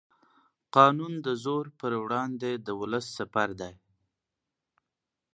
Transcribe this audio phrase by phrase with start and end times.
[0.75, 3.73] قانون د زور پر وړاندې د ولس سپر دی